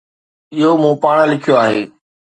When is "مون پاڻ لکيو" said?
0.81-1.53